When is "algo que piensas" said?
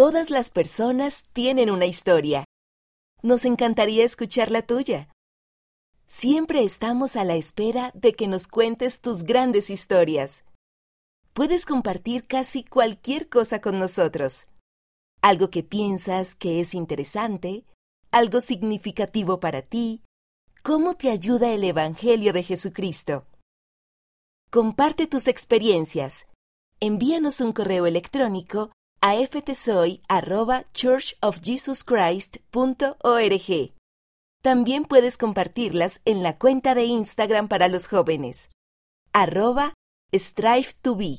15.20-16.34